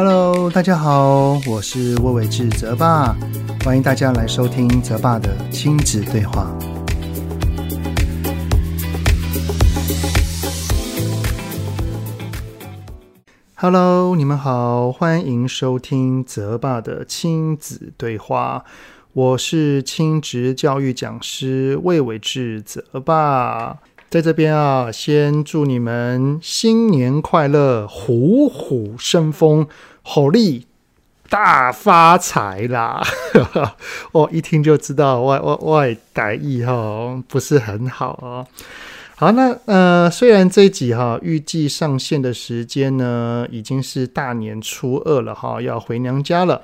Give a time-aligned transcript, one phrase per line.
[0.00, 3.16] Hello，大家好，我是魏玮志泽爸，
[3.64, 6.56] 欢迎大家来收听泽爸的亲子对话。
[13.56, 18.64] Hello，你们好，欢迎收听泽爸的亲子对话。
[19.12, 23.78] 我是亲职教育讲师魏玮志泽爸。
[24.10, 29.68] 在这边啊，先祝你们新年快乐，虎虎生风，
[30.10, 30.66] 好力
[31.28, 33.02] 大发财啦！
[34.12, 38.46] 我 一听就知道外外外歹意哈不是很好哦。
[39.16, 46.62] 好，那呃，虽然这集哈预计上线的时间呢已经是大年初二了哈，要回娘家了。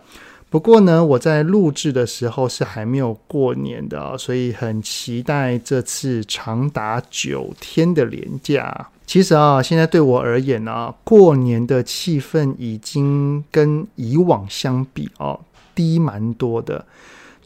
[0.49, 8.89] 不过呢，我在录制的时候是还没有过年的啊，所以很期待这次长达九天的年假。
[9.07, 15.39] 其实啊，现在对我而言啊，过年的气氛已经跟以往相比啊，
[15.75, 16.87] 低蛮多的。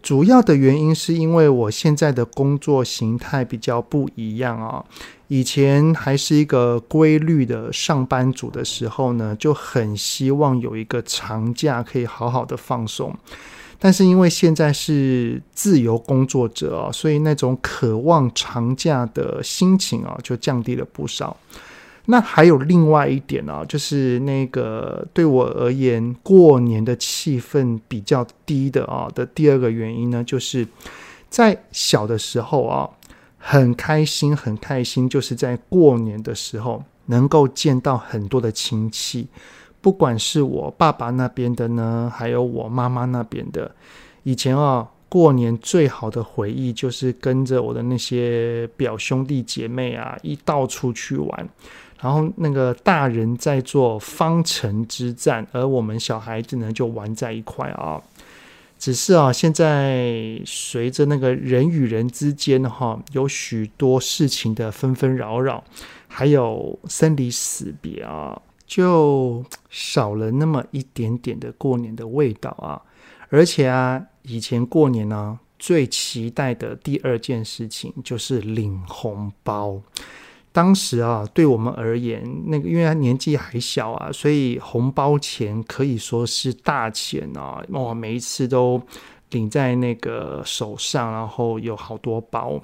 [0.01, 4.84] 主要的原因是因为我现在的工作形态比较不一样啊。
[5.27, 13.14] 以前还是一个规律的上班族的时候呢，就很希望有一个长假可以好好的放松。
[13.79, 21.37] 但是因为现在是自由工作者啊，所以那种渴望长假的心情啊，就降低了不少。
[22.07, 30.67] 那还有另外一点啊，就是那个对我而言，过年的气氛比较低的啊的第二个原因呢，就是
[31.29, 32.91] 在小的时候啊。
[33.41, 39.29] 很开心，很开心，就是在过年的时候能够见到很多的亲戚，
[39.89, 43.75] 不管是我爸爸那边的呢，还有我妈妈那边的。
[44.22, 51.48] 以前啊，过年最好的回忆就是跟着我的那些表兄弟姐妹啊，一道出去玩，
[52.03, 57.98] 然后那个大人在做方城之战，而我们小孩子呢就玩在一块啊。
[58.79, 65.64] 只是啊，现在随着那个人与人之间哈，有许多事情的纷纷扰扰，
[66.08, 72.80] 还有生离死别啊，就少了那么一点点的过年的味道啊。
[73.30, 79.83] 而且啊，以前过年呢，最期待的第二件事情就是领红包。
[80.51, 87.62] 当时啊，对我们而言，那个因为他年纪还小啊，所以红包钱可以说是大钱啊！
[87.68, 88.80] 哇，每一次都
[89.30, 92.61] 领在那个手上，然后有好多包。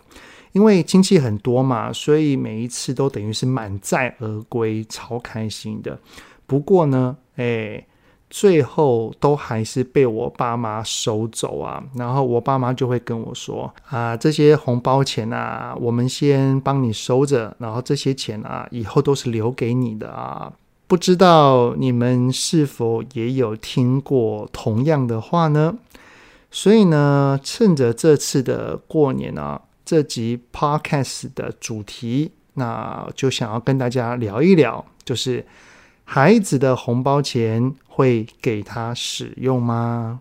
[0.54, 5.98] 因为亲戚很多嘛，所以每一次都等于是满载而归，超开心的。
[6.47, 7.84] 不过呢，哎。
[8.31, 20.53] 最后都还是被我爸妈收走啊，然后我爸妈就会跟我说啊，这些红包钱啊，我们先帮你收着，然后这些钱啊，以后都是留给你的啊。
[20.88, 25.76] 不知道你们是否也有听过同样的话呢？
[26.50, 35.45] 所以呢，趁着这次的过年啊，这集 Podcast 的主题，那就想要跟大家聊一聊，就是。
[36.06, 40.21] 孩子的红包钱会给他使用吗？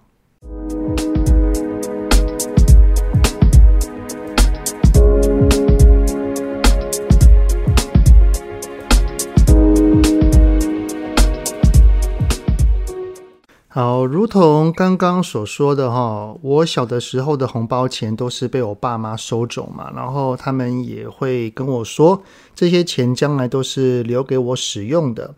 [13.75, 22.21] 好，如同刚刚所说的哈，我小的时候的红包钱都是被我爸妈收走嘛，然后他们也会跟我说，
[22.53, 25.33] 这些钱将来都是留给我使用的。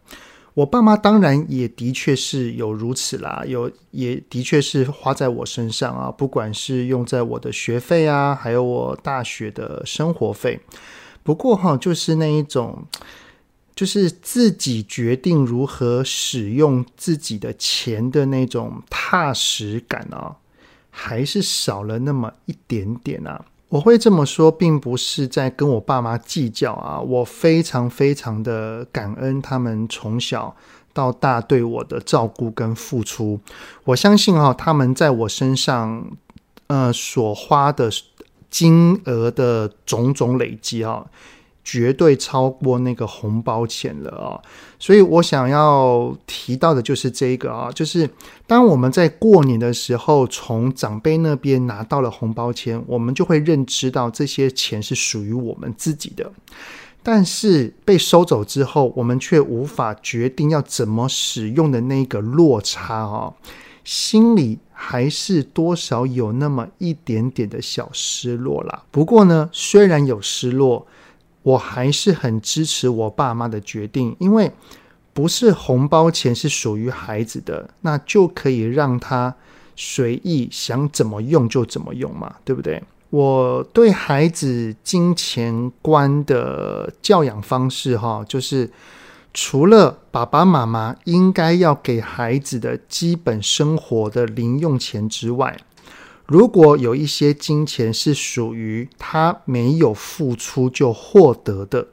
[0.54, 10.60] 我爸妈当然也的确是有如此啦，有也的确是花在我身上啊，不管是用在我的学费啊，还有我大学的生活费。
[11.24, 12.86] 不过哈，就是那一种，
[13.76, 20.38] 就是自己决定如何使用自己的钱的那种踏实感啊，
[20.90, 23.44] 还是少了那么一点点啊。
[23.68, 30.56] 我会这么说，并不是在跟我爸妈计较啊，我非常非常的感恩他们从小
[30.94, 33.38] 到大对我的照顾跟付出。
[33.84, 36.10] 我相信哈，他们在我身上，
[36.68, 37.92] 呃，所花的
[38.50, 41.06] 金额的种种累积啊。
[41.66, 44.40] 绝对超过那个红包钱了啊！
[44.78, 48.08] 所以我想要提到的就是这个啊，就是
[48.46, 56.32] 当我们在过年的时候从长辈那边拿到了红包钱，我们就会认知到这些钱是属于我们自己的。
[57.02, 63.34] 但是被收走之后，我们却无法决定要怎么使用的那个落差啊，
[63.84, 68.84] 心里还是多少有那么一点点的小失落啦。
[68.92, 70.86] 不过呢，虽然有失落。
[71.46, 74.52] 我还是很支持我爸妈的决定，因为
[75.14, 79.36] 不是红包钱是属于孩子的，那就可以让他
[79.76, 82.82] 随意想怎么用就怎么用嘛，对不对？
[83.12, 88.68] 我对孩子金钱观的教养方式，哈，就是
[89.32, 95.56] 除了爸爸妈妈应该要给孩子的基本生活的零用钱之外，
[96.28, 101.88] 如果有一些金钱是属于他没有付出就获得的。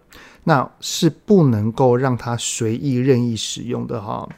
[0.45, 4.29] 那是不能够让他随意任意使用的哈，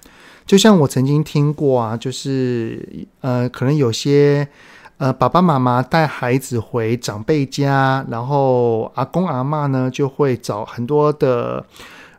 [0.44, 2.86] 就像我曾经听过啊，就是
[3.22, 4.46] 呃，可能有些
[4.98, 11.64] 呃爸爸妈妈带孩子回长辈家，然后阿公阿嬷呢就会找很多的。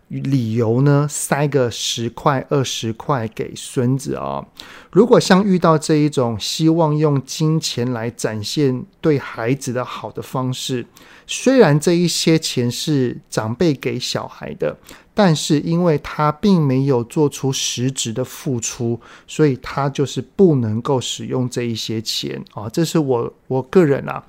[0.08, 4.46] 理由呢，塞个十块、二十块给孙子啊、
[4.92, 10.86] 如果像遇到这一种希望用金钱来展现对孩子的好的方式，
[11.26, 14.78] 虽然这一些钱是长辈给小孩的，
[15.16, 24.24] 但是因为他并没有做出实质的付出，所以他就是不能够使用这一些钱啊、这是我我个人啊，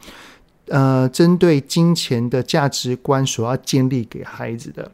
[0.69, 4.90] 呃，针对金钱的价值观所要建立给孩子的。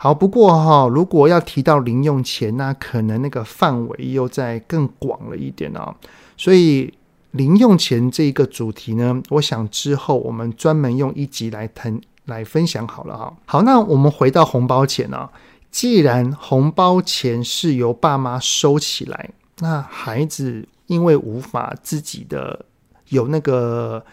[0.00, 5.92] 好，不过哈，如果要提到零用钱，那可能那个范围又再更广了一点啊。
[6.36, 6.94] 所以
[7.32, 13.36] 零用钱这一个主题呢，我想之后我们专门用一集来谈来分享好了哈。
[13.44, 15.28] 好，那我们回到红包钱啊，
[15.72, 22.64] 既然红包钱是由爸妈收起来，那孩子因为无法自己的
[23.08, 24.04] 有那个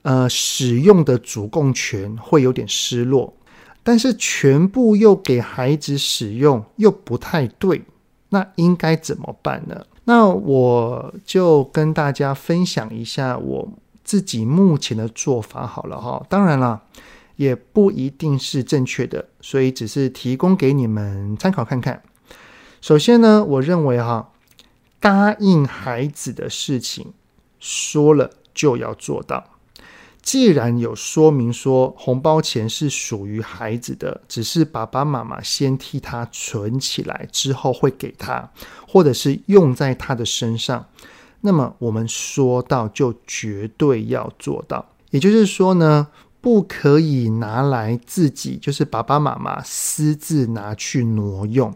[0.00, 3.34] 呃使用的主动权，会有点失落。
[3.90, 7.82] 但是全部又给孩子使用又不太对，
[8.28, 9.84] 那应该怎么办呢？
[10.04, 13.68] 那我就跟大家分享一下我
[14.04, 16.24] 自己目前的做法好了哈。
[16.28, 16.82] 当然了，
[17.34, 22.00] 也不一定是正确的，所以只是提供给你们参考看看。
[22.80, 24.30] 首先呢，我认为哈，
[25.00, 27.12] 答应孩子的事情
[27.58, 29.44] 说了就要做到。
[30.22, 38.50] 既然有说明说红包钱是属于孩子的，只是爸爸妈妈先替他存起来，之后会给他，
[38.86, 40.86] 或者是用在他的身上，
[41.40, 44.84] 那么我们说到就绝对要做到。
[45.10, 46.08] 也就是说呢。
[46.40, 51.74] 不可以拿来自己，就是爸爸妈妈私自拿去挪用，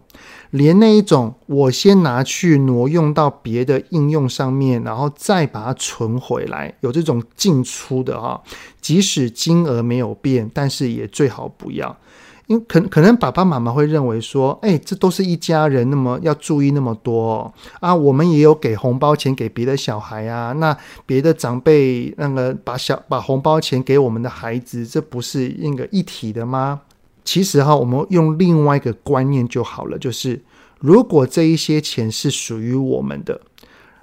[0.51, 8.43] 连那一种我先拿去挪用到别的应用上面，然后再把它存回来，有这种进出的哈，
[8.81, 11.97] 即使金额没有变，但是也最好不要。
[12.47, 20.77] 因可可能爸爸妈妈会认为说，哎，这都是一家人，那么要注意那么多啊，我们也有给红包钱给别的小孩啊，那
[21.07, 26.83] 别的长辈那个把小把红包钱给我们的孩子，这不是那个一体的吗？
[27.25, 30.43] 其实哈，我们用另外一个观念就好了，就是
[30.79, 33.41] 如果这一些钱是属于我们的，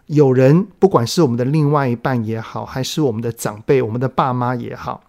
[0.08, 5.04] 有人不管是我们的另外一半也好，还是我们的长辈、我们的爸妈也好。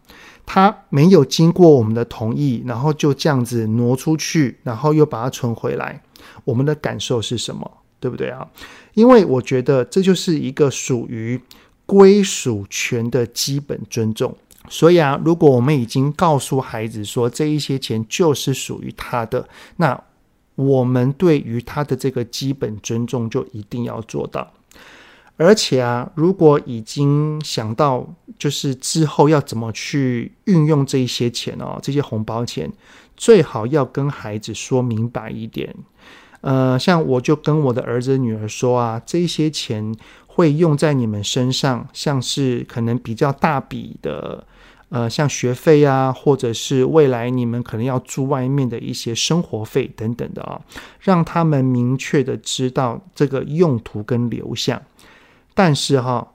[0.45, 6.03] 他没有经过我们的同意，然后就这样子挪出去，然后又把它存回来，
[6.45, 7.71] 我们的感受是什么？
[7.99, 8.47] 对不对啊？
[8.95, 11.41] 因为我觉得这就是一个属于
[11.87, 14.37] 归属权的基本尊重。
[14.69, 20.01] 所以啊，如果我们已经告诉孩子说这一些钱就是属于他的，那
[20.55, 24.53] 我们对于他的这个基本尊重就一定要做到。
[25.37, 28.07] 而且啊，如果已经想到
[28.39, 32.71] 就是之后要怎么去运用这一些钱哦，这些红包钱，
[33.17, 35.75] 最好要跟孩子说明白一点。
[36.43, 39.95] 呃，像我就跟我的儿子女儿说啊，这些钱
[40.27, 44.45] 会用在你们身上，像是可能比较大笔的，
[44.89, 50.61] 呃，像学费啊，或者是未来你们可能要住外面的一些生活费等等的啊，
[51.01, 54.83] 让他们明确的知道这个用途跟流向。
[55.55, 56.33] 但是哈，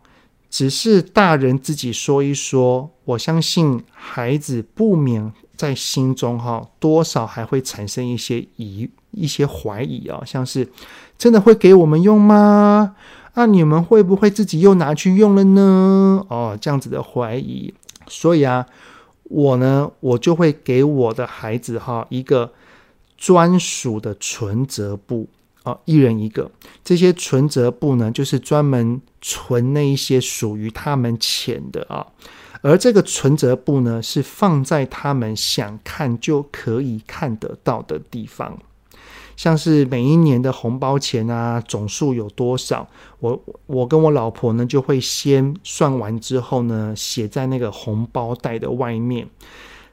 [0.50, 10.70] 只是大人自己说一说，我相信孩子不免在心中哈，多少还会产生一些疑、一些怀疑啊，像是
[11.18, 12.96] 真的会给我们用吗？
[13.34, 16.26] 啊，你们会不会自己又拿去用了呢？
[16.30, 17.74] 哦，这样子的怀疑，
[18.08, 18.66] 所以啊，
[19.24, 22.54] 我呢，我就会给我的孩子哈一个
[23.18, 25.28] 专属的存折簿。
[25.68, 26.50] 哦，一人一个，
[26.82, 32.08] 这些存折簿呢，就是专门存那一些属于他们钱的啊。
[32.62, 38.58] 而这个存折簿呢，是放在他们想看就可以看得到的地方，
[39.36, 42.88] 像是每一年的红包钱啊，总数有多少，
[43.20, 49.28] 我我跟我老婆呢，就会先算完之后呢，写在那个红包袋的外面，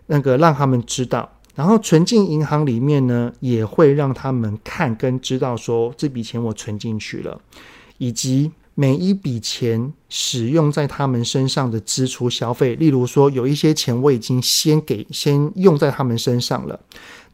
[0.06, 1.28] 那个让他们知道。
[1.54, 7.40] 然后存进银行里面呢，也会让他们看跟知道说这笔钱我存进去了，
[7.98, 12.74] 以及每一笔钱使用在他们身上的支出消费。
[12.74, 16.80] 例如说，有一些钱我已经先给先用在他们身上了，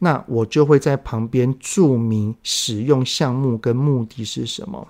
[0.01, 4.87] 那我就会在旁边注明使用项目跟目的是什么。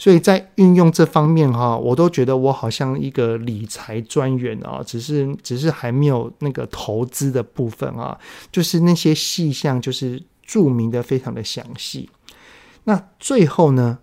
[0.00, 8.16] 所以在运用这方面哈，我都觉得我好像一个理财专员啊，只是只是还没有那个投资的部分啊，
[8.52, 12.08] 就是那些细项就是注明的非常的详细。
[12.84, 13.98] 那最后呢，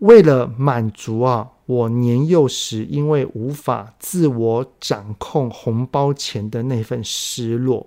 [0.00, 7.86] 为了满足啊我年幼时因为无法自我掌控红包钱的那份失落，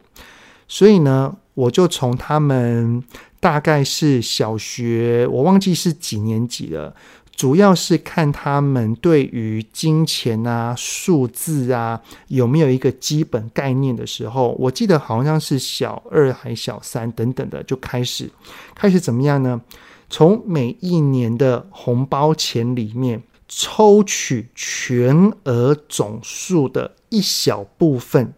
[0.67, 3.01] 所以呢，我就从他们
[3.39, 6.93] 大概是小学，我忘记是几年级了。
[7.39, 18.29] 主要是看他们对于金钱啊、数字啊有没有一个基本概念的时候，我记得好像是小二还小三等等的就开始
[18.75, 19.61] 开始怎么样呢？
[20.09, 28.33] 从每一年的红包钱里面抽取全额总数的一小部分。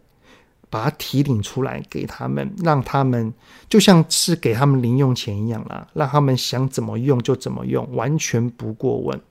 [0.72, 3.32] 把它提领出来给他们，让他们
[3.70, 9.22] 就像是给他们零用钱一样啦，让他们想怎么用就怎么用，完全不过问。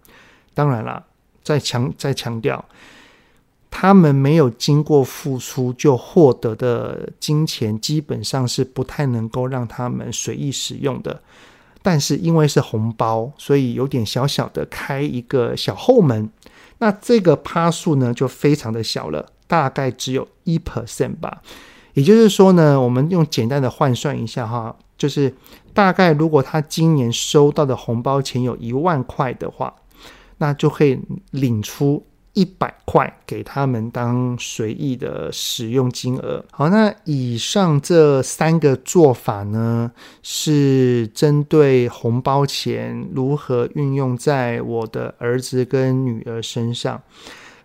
[0.52, 1.02] 当然啦，
[1.42, 2.62] 再强再强调，
[3.70, 11.22] 他们没有经过付出就获得的金钱，基本上是不太能够让他们随意使用的。
[11.82, 16.28] 但是因为是红包，所以有点小小的开一个小后门，
[16.76, 19.24] 那这个趴数呢就非常的小了。
[19.50, 21.42] 大概只有一 percent 吧，
[21.94, 25.34] 也就是说呢，我们用简单的换算一下哈，就是
[25.74, 29.74] 大概如果他今年收到的红包钱有一万块的话，
[30.38, 31.00] 那就可以
[31.32, 36.44] 领出一百块给他们当随意的使用金额。
[36.52, 39.90] 好，那以上这三个做法呢，
[40.22, 47.02] 是针对红包钱如何运用在我的儿子跟女儿身上。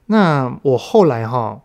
[0.07, 1.61] 那我后来哈。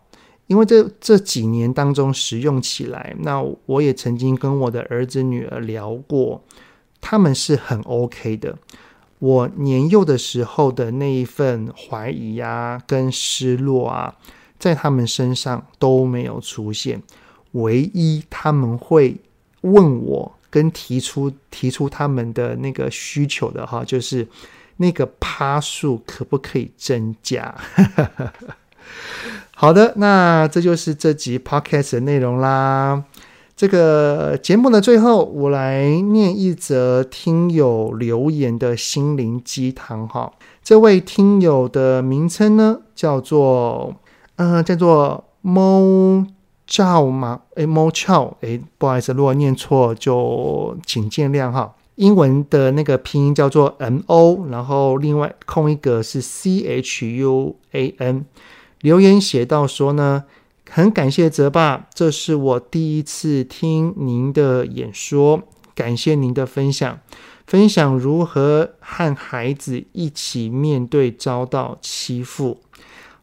[0.51, 6.43] 因为这这几年当中使用起来，那我也曾经跟我的儿子女儿聊过，
[6.99, 8.57] 他们是很 OK 的。
[9.19, 14.17] 我年幼的时候的那一份怀疑啊，跟失落啊，
[14.59, 17.01] 在他们身上都没有出现。
[17.53, 19.21] 唯一他们会
[19.61, 24.27] 问我跟提出提出他们的那个需求的哈，就是
[24.75, 27.55] 那个趴数可不可以增加？
[29.61, 33.03] 好的，那这就是这集 podcast 的内容啦。
[33.55, 40.33] 这个节目的最后，我来念一则听友留言的心灵鸡汤哈。
[40.63, 43.93] 这位听友的名称呢，叫做
[44.37, 46.25] 呃，叫做猫
[46.65, 47.41] 照吗？
[47.53, 51.75] 诶，猫俏诶，不好意思，如果念错就请见谅哈。
[51.97, 58.25] 英文的那个拼音叫做 M O，然后另外空一格是 C H U A N。
[58.81, 60.25] 留言写到说呢，
[60.69, 66.99] 很感谢泽爸，这是我第一次听您的演说，感谢您的分享，
[67.45, 72.59] 分享如何和孩子一起面对遭到欺负。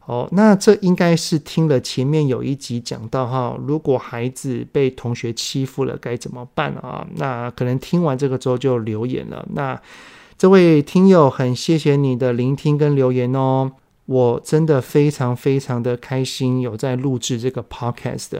[0.05, 7.05] 哦，那这应该是听了前面有一集讲到哈，如果孩子被同学欺负了该怎么办啊？
[7.17, 9.47] 那可能听完这个之后就留言了。
[9.53, 9.79] 那
[10.35, 13.71] 这位听友很谢谢你的聆听跟留言哦。
[14.09, 18.31] 我真的非常非常的开心，有在录制这个 podcast，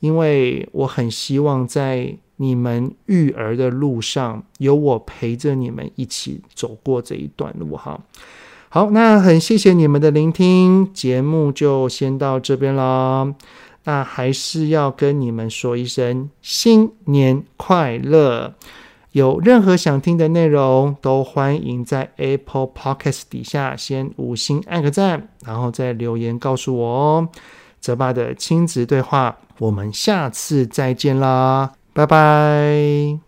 [0.00, 7.98] 因为我很希望在你们育儿的路上，有我陪着你们一起走过这一段路哈。
[8.68, 13.34] 好，那很谢谢你们的聆听，节目就先到这边啦。
[13.84, 18.54] 那还是要跟你们说一声新年快乐。
[19.16, 27.28] 有任何想听的内容，都欢迎在 Apple Podcast 底下先五星按个赞，然后再留言告诉我哦。
[27.80, 33.18] 泽爸的亲子对话，我们下次再见啦，拜拜。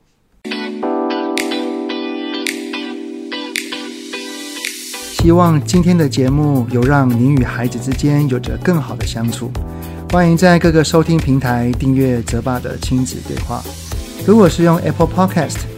[5.15, 9.51] 希望今天的节目有让您与孩子之间有着更好的相处。
[10.11, 13.63] 欢迎在各个收听平台订阅泽爸的亲子对话。
[14.27, 15.78] 如果是用 Apple Podcast。